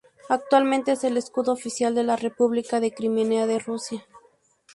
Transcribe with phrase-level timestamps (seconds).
[0.29, 4.03] Actualmente es el escudo oficial de la República de Crimea de Rusia.